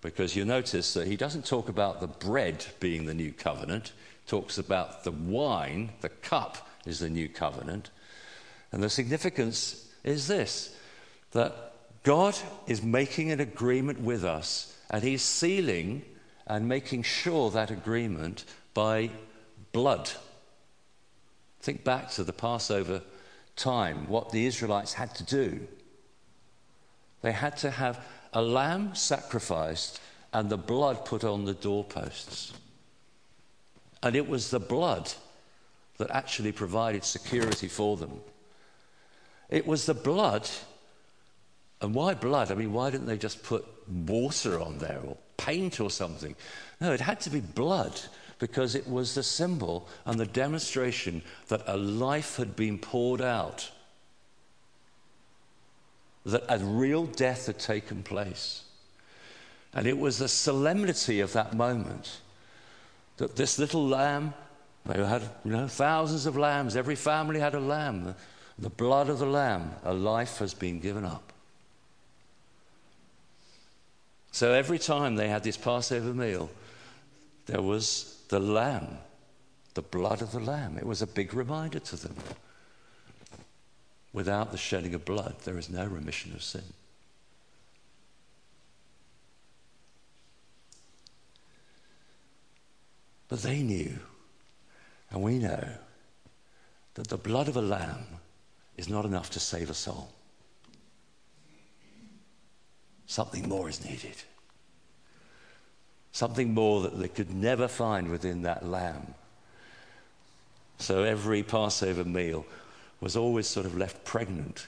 [0.00, 3.92] because you notice that he doesn't talk about the bread being the new covenant,
[4.26, 7.90] talks about the wine, the cup is the new covenant.
[8.70, 10.76] And the significance is this
[11.32, 16.02] that God is making an agreement with us, and He's sealing
[16.46, 19.10] and making sure that agreement by
[19.72, 20.10] blood.
[21.60, 23.02] Think back to the Passover
[23.56, 25.66] time, what the Israelites had to do.
[27.22, 30.00] They had to have a lamb sacrificed
[30.32, 32.52] and the blood put on the doorposts.
[34.02, 35.12] And it was the blood
[36.02, 38.20] that actually provided security for them.
[39.48, 40.50] It was the blood.
[41.80, 42.50] And why blood?
[42.50, 46.34] I mean, why didn't they just put water on there or paint or something?
[46.80, 48.00] No, it had to be blood
[48.40, 53.70] because it was the symbol and the demonstration that a life had been poured out,
[56.26, 58.64] that a real death had taken place.
[59.72, 62.18] And it was the solemnity of that moment
[63.18, 64.34] that this little lamb
[64.86, 66.76] they had, you know, thousands of lambs.
[66.76, 68.14] Every family had a lamb.
[68.58, 71.32] The blood of the lamb, a life has been given up.
[74.32, 76.50] So every time they had this Passover meal,
[77.46, 78.98] there was the lamb,
[79.74, 80.78] the blood of the lamb.
[80.78, 82.14] It was a big reminder to them
[84.12, 86.64] without the shedding of blood, there is no remission of sin.
[93.28, 93.98] But they knew,
[95.12, 95.68] and we know,
[96.94, 98.04] that the blood of a lamb
[98.76, 100.10] is not enough to save a soul.
[103.06, 104.16] Something more is needed.
[106.12, 109.14] Something more that they could never find within that lamb.
[110.78, 112.46] So every Passover meal
[113.00, 114.66] was always sort of left pregnant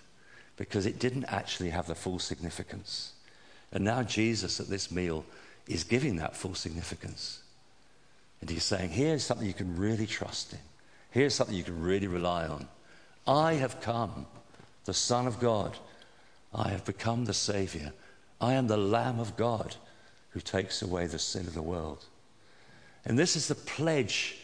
[0.56, 3.12] because it didn't actually have the full significance.
[3.72, 5.24] And now Jesus at this meal
[5.66, 7.43] is giving that full significance.
[8.44, 10.58] And he's saying, here's something you can really trust in.
[11.12, 12.68] Here's something you can really rely on.
[13.26, 14.26] I have come,
[14.84, 15.78] the Son of God.
[16.54, 17.94] I have become the Savior.
[18.42, 19.76] I am the Lamb of God
[20.28, 22.04] who takes away the sin of the world.
[23.06, 24.36] And this is the pledge,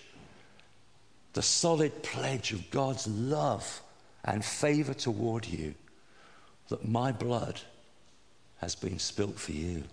[1.34, 3.82] the solid pledge of God's love
[4.24, 5.74] and favor toward you
[6.70, 7.60] that my blood
[8.62, 9.84] has been spilt for you.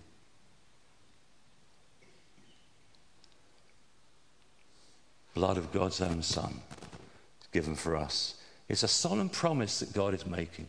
[5.38, 6.52] Blood of God's own Son
[7.52, 8.34] given for us.
[8.68, 10.66] It's a solemn promise that God is making.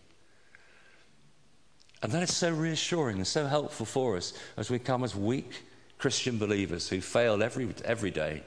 [2.04, 5.64] And that is so reassuring and so helpful for us as we come as weak
[5.98, 8.44] Christian believers who fail every, every day.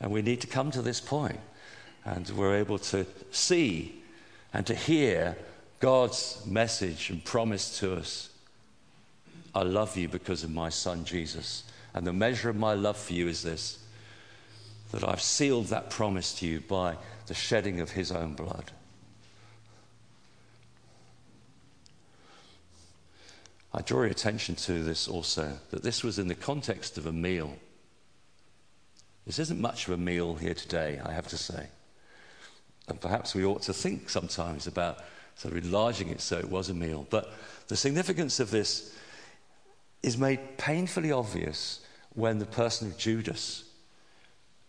[0.00, 1.40] And we need to come to this point
[2.04, 4.04] and we're able to see
[4.54, 5.36] and to hear
[5.80, 8.28] God's message and promise to us
[9.56, 11.64] I love you because of my son Jesus.
[11.94, 13.80] And the measure of my love for you is this
[14.92, 18.72] that I've sealed that promise to you by the shedding of his own blood.
[23.72, 27.12] I draw your attention to this also, that this was in the context of a
[27.12, 27.56] meal.
[29.26, 31.68] This isn't much of a meal here today, I have to say.
[32.88, 34.98] And perhaps we ought to think sometimes about
[35.36, 37.06] sort of enlarging it so it was a meal.
[37.08, 37.32] But
[37.68, 38.92] the significance of this
[40.02, 41.80] is made painfully obvious
[42.14, 43.69] when the person of Judas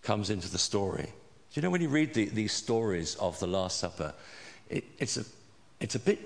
[0.03, 1.03] comes into the story.
[1.05, 4.13] Do you know when you read the, these stories of the Last Supper,
[4.69, 5.25] it, it's, a,
[5.79, 6.19] it's a bit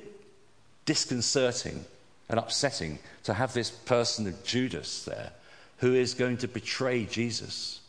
[0.85, 1.83] disconcerting
[2.29, 5.31] and upsetting to have this person of Judas there
[5.77, 7.81] who is going to betray Jesus.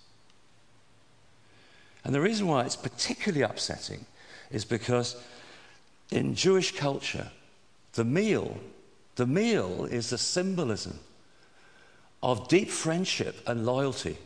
[2.04, 4.06] And the reason why it's particularly upsetting
[4.50, 5.16] is because
[6.10, 7.30] in Jewish culture,
[7.94, 8.58] the meal,
[9.16, 10.98] the meal is the symbolism
[12.22, 14.18] of deep friendship and loyalty.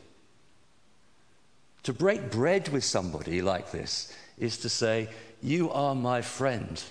[1.84, 5.08] To break bread with somebody like this is to say,
[5.42, 6.82] You are my friend.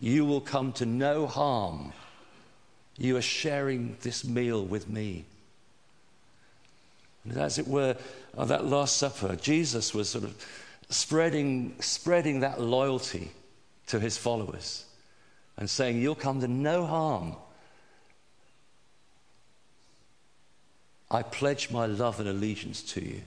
[0.00, 1.92] You will come to no harm.
[2.98, 5.24] You are sharing this meal with me.
[7.24, 7.96] And as it were,
[8.36, 10.46] on that Last Supper, Jesus was sort of
[10.90, 13.30] spreading, spreading that loyalty
[13.88, 14.84] to his followers
[15.56, 17.36] and saying, You'll come to no harm.
[21.10, 23.22] I pledge my love and allegiance to you.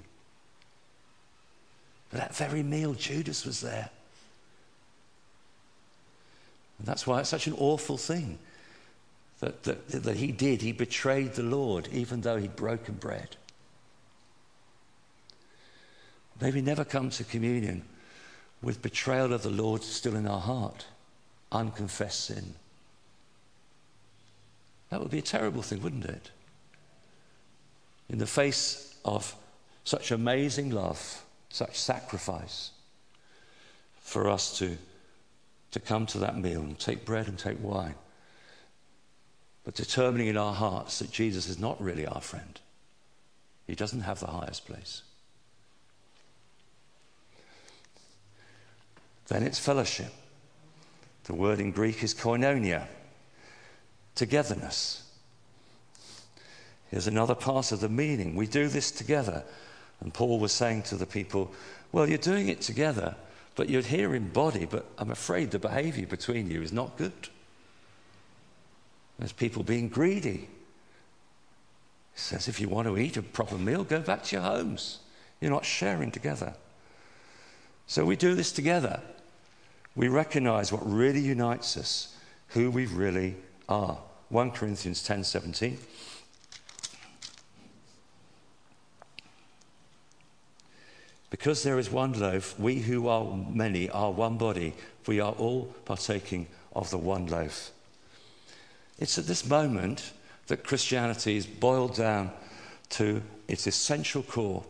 [2.12, 3.90] That very meal, Judas was there.
[6.80, 8.40] And that's why it's such an awful thing
[9.42, 10.62] that, that, that he did.
[10.62, 13.36] He betrayed the Lord, even though he'd broken bread.
[16.42, 17.84] Maybe never come to communion
[18.62, 20.86] with betrayal of the Lord still in our heart,
[21.52, 22.56] unconfessed sin.
[24.90, 26.32] That would be a terrible thing, wouldn't it?
[28.10, 29.36] In the face of
[29.84, 32.72] such amazing love such sacrifice
[34.02, 34.78] for us to,
[35.72, 37.96] to come to that meal and take bread and take wine.
[39.64, 42.60] But determining in our hearts that Jesus is not really our friend,
[43.68, 45.04] He doesn't have the highest place.
[49.28, 50.12] Then it's fellowship.
[51.26, 52.88] The word in Greek is koinonia,
[54.16, 55.04] togetherness.
[56.90, 58.36] Here's another part of the meaning.
[58.36, 59.44] We do this together.
[60.02, 61.52] And Paul was saying to the people,
[61.92, 63.16] Well, you're doing it together,
[63.56, 67.30] but you're here in body, but I'm afraid the behavior between you is not good.
[69.18, 70.48] There's people being greedy.
[72.14, 75.00] He says, If you want to eat a proper meal, go back to your homes.
[75.42, 76.54] You're not sharing together.
[77.88, 79.02] So we do this together.
[79.96, 82.16] We recognize what really unites us,
[82.50, 83.36] who we really
[83.68, 83.98] are.
[84.30, 85.78] 1 Corinthians 10 17.
[91.30, 94.74] Because there is one loaf, we who are many are one body.
[95.08, 97.72] We are all partaking of the one loaf.
[98.98, 100.12] It's at this moment
[100.48, 102.32] that Christianity is boiled down
[102.90, 104.64] to its essential core.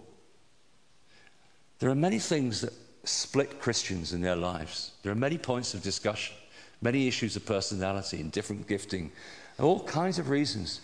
[1.80, 2.74] There are many things that
[3.05, 6.36] split Christians in their lives, there are many points of discussion.
[6.82, 9.12] many issues of personality and different gifting,
[9.60, 10.82] all kinds of reasons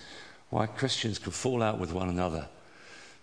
[0.49, 2.47] why Christians can fall out with one another.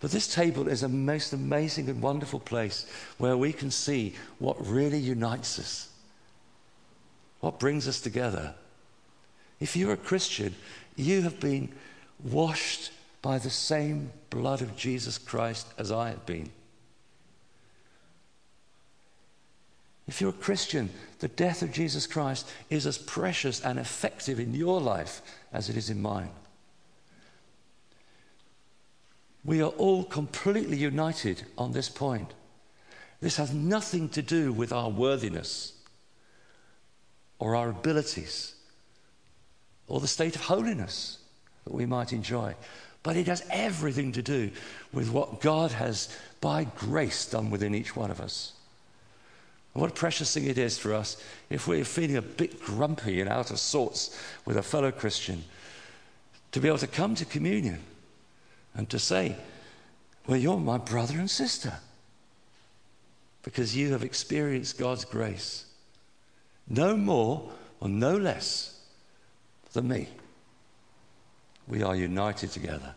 [0.03, 2.86] But this table is a most amazing and wonderful place
[3.18, 5.90] where we can see what really unites us,
[7.38, 8.57] what brings us together.
[9.61, 10.57] If you're a Christian,
[10.96, 11.68] you have been
[12.24, 12.90] washed
[13.22, 16.50] by the same blood of Jesus Christ as I have been.
[20.09, 20.90] If you're a Christian,
[21.20, 25.22] the death of Jesus Christ is as precious and effective in your life
[25.53, 26.30] as it is in mine.
[29.45, 32.32] We are all completely united on this point.
[33.20, 35.72] This has nothing to do with our worthiness
[37.38, 38.55] or our abilities
[39.88, 41.18] or the state of holiness
[41.64, 42.55] that we might enjoy.
[43.03, 44.51] But it has everything to do
[44.93, 46.09] with what God has,
[46.40, 48.53] by grace, done within each one of us.
[49.72, 53.28] What a precious thing it is for us if we're feeling a bit grumpy and
[53.28, 55.45] out of sorts with a fellow Christian
[56.53, 57.80] to be able to come to communion
[58.74, 59.36] and to say,
[60.26, 61.74] Well, you're my brother and sister
[63.42, 65.66] because you have experienced God's grace.
[66.68, 67.50] No more
[67.80, 68.80] or no less
[69.72, 70.08] than me.
[71.66, 72.94] We are united together.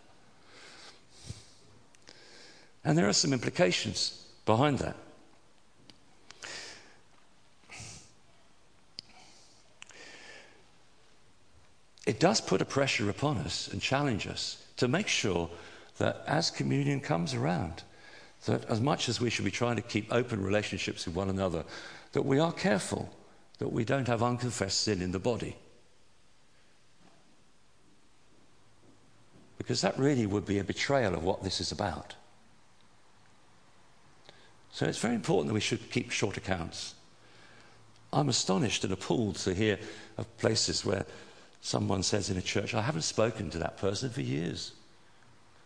[2.84, 4.96] And there are some implications behind that.
[12.06, 15.50] It does put a pressure upon us and challenge us to make sure
[15.98, 17.84] that as communion comes around,
[18.46, 21.64] that as much as we should be trying to keep open relationships with one another,
[22.12, 23.10] that we are careful
[23.60, 25.56] that we don't have unconfessed sin in the body.
[29.58, 32.16] Because that really would be a betrayal of what this is about.
[34.72, 36.96] So it's very important that we should keep short accounts.
[38.12, 39.80] I'm astonished and appalled to hear
[40.18, 41.06] of places where
[41.66, 44.74] someone says in a church, I haven't spoken to that person for years.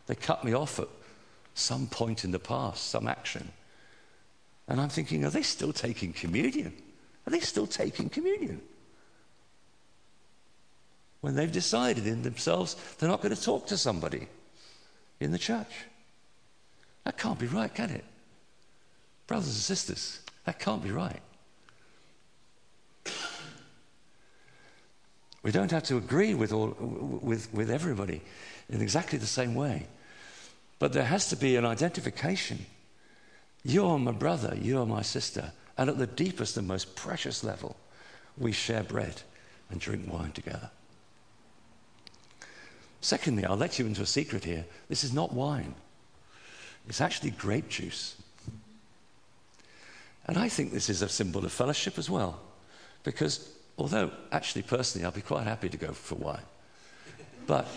[0.08, 0.88] They cut me off at
[1.56, 3.52] some point in the past, some action.
[4.70, 6.72] And I'm thinking, are they still taking communion?
[7.28, 8.62] Are they still taking communion?
[11.20, 14.30] When they've decided in themselves they're not going to talk to somebody
[15.20, 15.84] in the church.
[17.04, 18.06] That can't be right, can it?
[19.28, 21.22] Brothers and sisters, that can't be right.
[25.44, 28.22] We don't have to agree with, all, with, with everybody
[28.70, 29.88] in exactly the same way.
[30.80, 32.66] But there has to be an identification.
[33.64, 35.52] You're my brother, you're my sister.
[35.78, 37.76] And at the deepest and most precious level,
[38.38, 39.22] we share bread
[39.70, 40.70] and drink wine together.
[43.02, 44.66] Secondly, I'll let you into a secret here.
[44.90, 45.76] This is not wine,
[46.88, 48.16] it's actually grape juice.
[50.26, 52.40] And I think this is a symbol of fellowship as well.
[53.04, 53.50] Because
[53.80, 56.44] although, actually, personally, I'll be quite happy to go for wine.
[57.48, 57.68] But,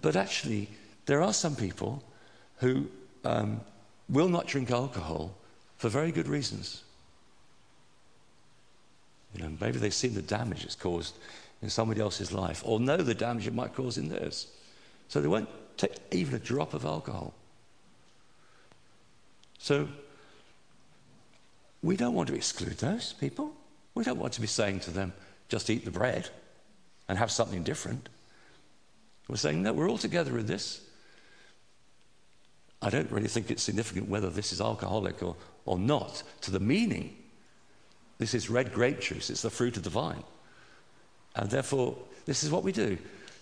[0.00, 0.68] but actually,
[1.06, 2.02] there are some people
[2.58, 2.86] who
[3.24, 3.60] um,
[4.08, 5.34] will not drink alcohol
[5.76, 6.84] for very good reasons.
[9.34, 11.16] You know, maybe they've seen the damage it's caused
[11.62, 14.46] in somebody else's life or know the damage it might cause in theirs.
[15.08, 17.34] So they won't take even a drop of alcohol.
[19.58, 19.88] So
[21.82, 23.54] we don't want to exclude those people.
[23.94, 25.12] We don't want to be saying to them,
[25.48, 26.28] just eat the bread
[27.08, 28.08] and have something different.
[29.28, 30.80] We're saying, no, we're all together in this.
[32.80, 35.36] I don't really think it's significant whether this is alcoholic or,
[35.66, 37.16] or not to the meaning
[38.18, 40.22] this is red grape juice, it's the fruit of the vine.
[41.34, 42.96] And therefore, this is what we do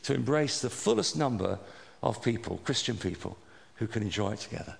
[0.04, 1.58] to embrace the fullest number
[2.02, 3.36] of people, Christian people,
[3.74, 4.76] who can enjoy it together.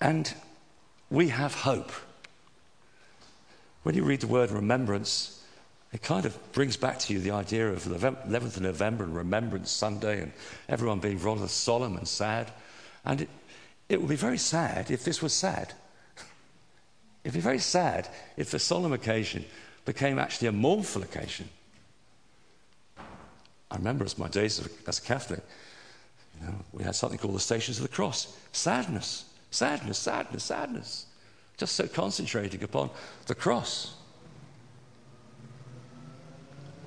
[0.00, 0.32] And
[1.14, 1.92] we have hope.
[3.84, 5.44] When you read the word remembrance,
[5.92, 9.14] it kind of brings back to you the idea of the 11th of November and
[9.14, 10.32] Remembrance Sunday and
[10.68, 12.50] everyone being rather solemn and sad.
[13.04, 13.28] And it,
[13.88, 15.72] it would be very sad if this was sad.
[17.24, 19.44] It'd be very sad if the solemn occasion
[19.84, 21.48] became actually a mournful occasion.
[23.70, 25.40] I remember as my days as a Catholic,
[26.40, 28.36] you know, we had something called the Stations of the Cross.
[28.52, 31.06] Sadness, sadness, sadness, sadness.
[31.56, 32.90] Just so concentrating upon
[33.26, 33.94] the cross,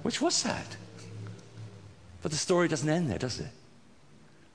[0.04, 0.66] which was sad.
[2.22, 3.52] But the story doesn't end there, does it?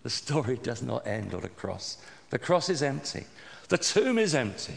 [0.03, 1.99] The story does not end on a cross.
[2.31, 3.25] The cross is empty.
[3.69, 4.77] The tomb is empty.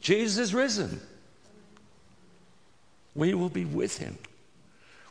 [0.00, 1.00] Jesus is risen.
[3.14, 4.16] We will be with him.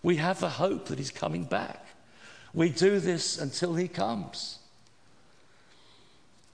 [0.01, 1.85] We have the hope that he's coming back.
[2.53, 4.58] We do this until he comes.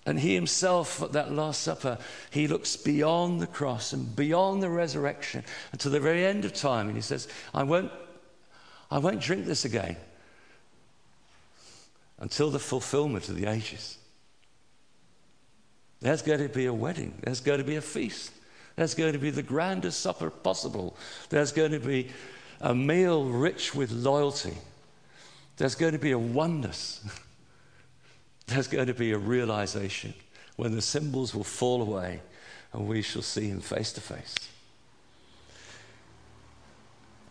[0.06, 1.97] And he himself, at that Last Supper,
[2.30, 6.53] he looks beyond the cross and beyond the resurrection and to the very end of
[6.53, 6.88] time.
[6.88, 7.91] And he says, I won't,
[8.91, 9.97] I won't drink this again
[12.20, 13.97] until the fulfillment of the ages.
[16.01, 18.32] There's going to be a wedding, there's going to be a feast,
[18.76, 20.95] there's going to be the grandest supper possible,
[21.30, 22.10] there's going to be
[22.62, 24.53] a meal rich with loyalty,
[25.58, 27.03] there's going to be a oneness.
[28.48, 30.14] There's going to be a realization
[30.56, 32.22] when the symbols will fall away
[32.74, 34.36] and we shall see him face to face.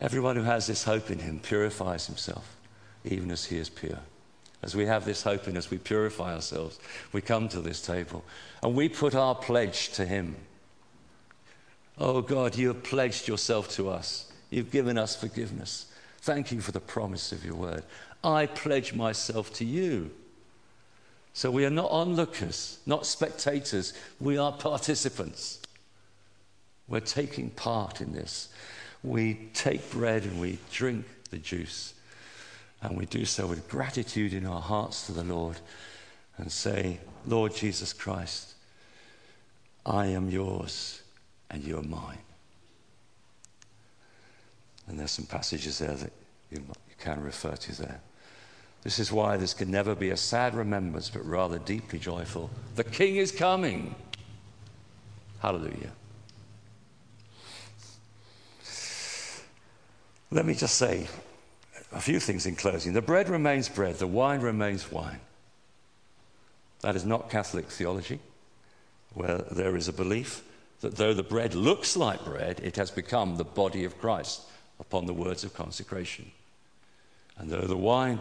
[0.00, 2.56] Everyone who has this hope in him purifies himself,
[3.04, 4.00] even as he is pure.
[4.62, 6.78] As we have this hope in us, we purify ourselves.
[7.12, 8.24] We come to this table
[8.62, 10.36] and we put our pledge to him.
[11.98, 14.32] Oh God, you have pledged yourself to us.
[14.50, 15.86] You've given us forgiveness.
[16.18, 17.84] Thank you for the promise of your word.
[18.22, 20.10] I pledge myself to you.
[21.34, 25.58] So we are not onlookers, not spectators, we are participants.
[26.86, 28.50] We're taking part in this.
[29.02, 31.94] We take bread and we drink the juice.
[32.80, 35.56] And we do so with gratitude in our hearts to the Lord
[36.36, 38.54] and say, Lord Jesus Christ,
[39.84, 41.02] I am yours
[41.50, 42.18] and you are mine.
[44.86, 46.12] And there's some passages there that
[46.50, 46.62] you,
[46.98, 48.00] can refer to there.
[48.84, 52.50] This is why this can never be a sad remembrance, but rather deeply joyful.
[52.76, 53.94] The King is coming.
[55.40, 55.92] Hallelujah.
[60.30, 61.08] Let me just say
[61.92, 62.92] a few things in closing.
[62.92, 65.20] The bread remains bread, the wine remains wine.
[66.80, 68.18] That is not Catholic theology,
[69.14, 70.42] where there is a belief
[70.80, 74.42] that though the bread looks like bread, it has become the body of Christ
[74.78, 76.30] upon the words of consecration.
[77.38, 78.20] And though the wine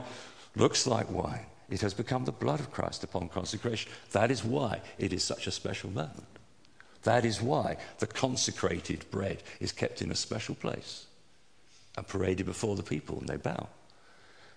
[0.56, 1.45] looks like wine.
[1.70, 3.91] It has become the blood of Christ upon consecration.
[4.12, 6.28] That is why it is such a special moment.
[7.04, 11.08] That is why the consecrated bread is kept in a special place
[11.97, 13.68] and paraded before the people, and they bow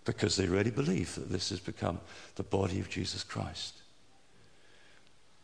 [0.06, 2.00] because they really believe that this has become
[2.36, 3.74] the body of Jesus Christ.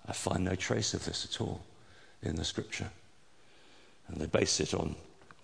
[0.06, 1.62] I find no trace of this at all
[2.22, 2.88] in the scripture.
[4.08, 4.94] And they base it on,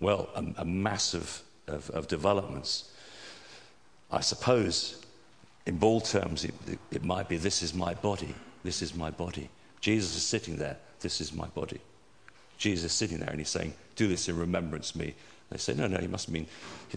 [0.01, 2.93] well, a, a mass of, of, of developments
[4.11, 5.05] I suppose,
[5.67, 8.35] in bald terms, it, it, it might be this is my body,
[8.65, 9.51] this is my body.
[9.81, 11.81] Jesus is sitting there, this is my body.
[12.57, 15.15] Jesus is sitting there and he's saying, Do this in remembrance of me.
[15.51, 16.47] They say, No, no, he must mean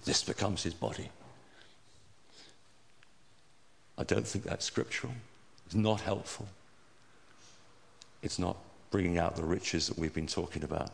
[0.04, 1.10] this becomes his body.
[3.98, 5.14] I don't think that's scriptural.
[5.66, 6.48] It's not helpful.
[8.24, 8.58] It's not
[8.90, 10.92] bringing out the riches that we've been talking about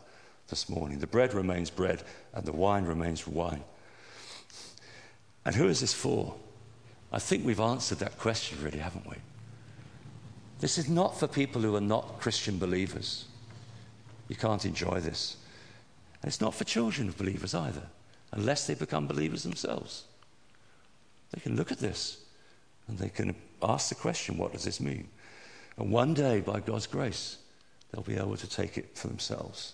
[0.48, 0.98] this morning.
[0.98, 2.02] The bread remains bread
[2.34, 3.64] and the wine remains wine.
[5.48, 6.34] And who is this for?
[7.10, 9.16] I think we've answered that question, really, haven't we?
[10.60, 13.24] This is not for people who are not Christian believers.
[14.28, 15.38] You can't enjoy this.
[16.20, 17.86] And it's not for children of believers either,
[18.32, 20.04] unless they become believers themselves.
[21.30, 22.20] They can look at this
[22.86, 25.08] and they can ask the question what does this mean?
[25.78, 27.38] And one day, by God's grace,
[27.90, 29.72] they'll be able to take it for themselves.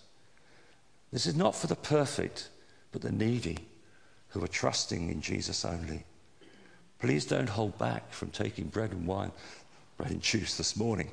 [1.10, 2.50] This is not for the perfect,
[2.92, 3.58] but the needy
[4.34, 6.04] who are trusting in Jesus only.
[6.98, 9.30] Please don't hold back from taking bread and wine,
[9.96, 11.10] bread and juice this morning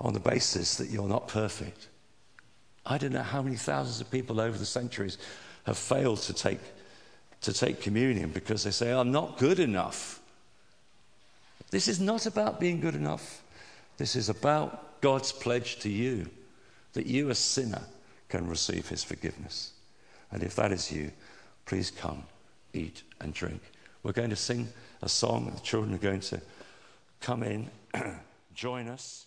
[0.00, 1.88] on the basis that you're not perfect.
[2.86, 5.18] I don't know how many thousands of people over the centuries
[5.64, 6.58] have failed to take,
[7.42, 10.20] to take communion because they say, I'm not good enough.
[11.70, 13.42] This is not about being good enough.
[13.98, 16.30] This is about God's pledge to you
[16.94, 17.82] that you, a sinner,
[18.30, 19.72] can receive his forgiveness.
[20.30, 21.12] And if that is you,
[21.64, 22.24] Please come,
[22.72, 23.62] eat, and drink.
[24.02, 24.68] We're going to sing
[25.02, 25.50] a song.
[25.54, 26.40] The children are going to
[27.20, 27.70] come in,
[28.54, 29.26] join us.